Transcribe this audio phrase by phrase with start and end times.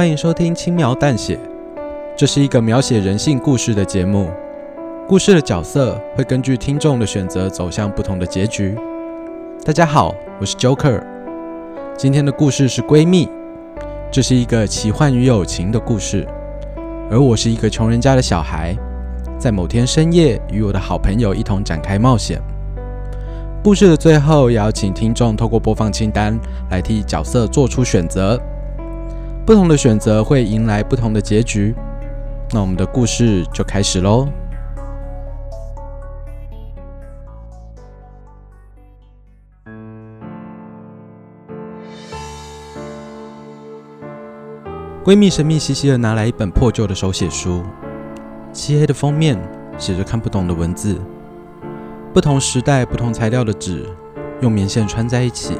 [0.00, 1.38] 欢迎收听轻描淡写，
[2.16, 4.30] 这是一个描写人性故事的节目。
[5.06, 8.74] 故事的角色会根据听众的选择走向不同的结局。
[9.62, 11.02] 大家好，我是 Joker。
[11.98, 13.28] 今天的故事是闺蜜，
[14.10, 16.26] 这是一个奇幻与友情的故事。
[17.10, 18.74] 而我是一个穷人家的小孩，
[19.38, 22.40] 在某天深夜与我的好朋友一同展开冒险。
[23.62, 26.40] 故事的最后，邀请听众透过播放清单
[26.70, 28.40] 来替角色做出选择。
[29.50, 31.74] 不同的选择会迎来不同的结局。
[32.52, 34.28] 那我们的故事就开始喽。
[45.02, 47.64] 闺蜜神秘兮兮的拿来一本破旧的手写书，
[48.52, 49.36] 漆黑的封面
[49.76, 50.96] 写着看不懂的文字。
[52.14, 53.84] 不同时代、不同材料的纸，
[54.42, 55.58] 用棉线穿在一起。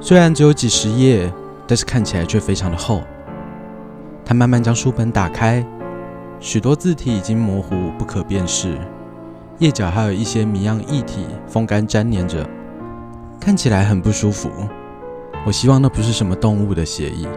[0.00, 1.32] 虽然只有几十页，
[1.66, 3.02] 但是看起来却非常的厚。
[4.24, 5.64] 他慢慢将书本打开，
[6.40, 8.76] 许多字体已经模糊不可辨识，
[9.58, 12.48] 页角还有一些谜样液体风干粘连着，
[13.40, 14.50] 看起来很不舒服。
[15.44, 17.28] 我希望那不是什么动物的血液。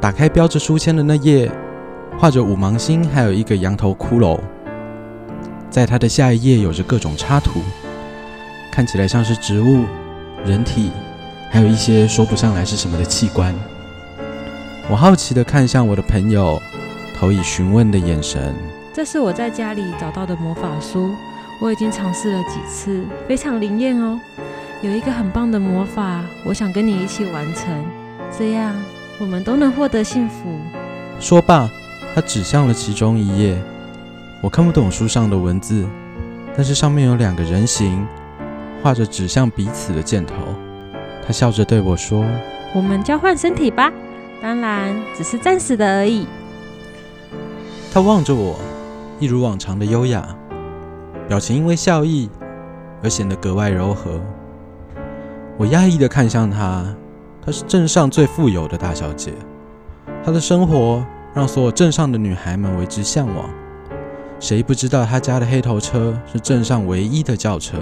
[0.00, 1.50] 打开标着书签的那页，
[2.18, 4.38] 画着五芒星，还有一个羊头骷髅。
[5.70, 7.60] 在它的下一页有着各种插图，
[8.70, 9.84] 看起来像是植物、
[10.44, 10.92] 人体，
[11.50, 13.54] 还有一些说不上来是什么的器官。
[14.88, 16.60] 我好奇地看向我的朋友，
[17.18, 18.54] 投以询问的眼神。
[18.92, 21.10] 这是我在家里找到的魔法书，
[21.60, 24.18] 我已经尝试了几次，非常灵验哦。
[24.82, 27.84] 有一个很棒的魔法，我想跟你一起完成，
[28.36, 28.74] 这样
[29.18, 30.58] 我们都能获得幸福。
[31.18, 31.68] 说罢，
[32.14, 33.60] 他指向了其中一页。
[34.42, 35.86] 我看不懂书上的文字，
[36.54, 38.06] 但是上面有两个人形，
[38.82, 40.34] 画着指向彼此的箭头。
[41.26, 42.24] 他笑着对我说
[42.72, 43.92] ：“我们交换身体吧，
[44.40, 46.26] 当然只是暂时的而已。”
[47.92, 48.56] 他望着我，
[49.18, 50.24] 一如往常的优雅，
[51.28, 52.30] 表情因为笑意
[53.02, 54.20] 而显得格外柔和。
[55.56, 56.84] 我讶异的看向他，
[57.44, 59.32] 她是镇上最富有的大小姐，
[60.24, 63.50] 她的生活让所有镇上的女孩们为之向往。
[64.38, 67.78] 谁不知道他家的黑头车是镇上唯一的轿车？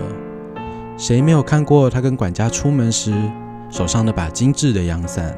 [0.96, 3.12] 谁没有看过他跟管家出门时
[3.68, 5.36] 手上那把精致的阳伞？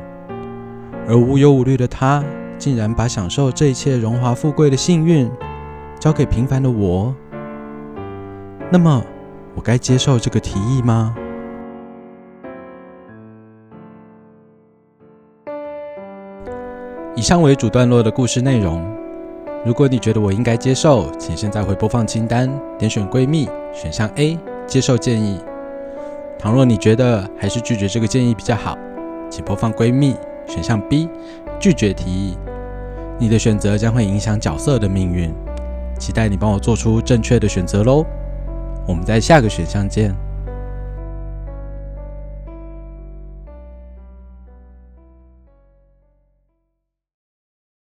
[1.08, 2.22] 而无忧无虑的他，
[2.58, 5.30] 竟然把享受这一切荣华富贵的幸运
[5.98, 7.14] 交给平凡的我。
[8.70, 9.02] 那么，
[9.54, 11.14] 我该接受这个提议吗？
[17.14, 18.84] 以上为主段落的故事内容。
[19.64, 25.40] 如果你觉得我应该接受，请现在回播放清单，点选闺蜜，选项 A 接受建议。
[26.38, 28.76] 倘若你觉得还是拒绝这个建议比较好，
[29.30, 30.14] 请播放闺蜜，
[30.46, 31.08] 选项 B
[31.58, 32.36] 拒绝提议。
[33.18, 35.32] 你的选择将会影响角色的命运，
[35.98, 38.04] 期待你帮我做出正确的选择喽。
[38.86, 40.14] 我们在下个选项见。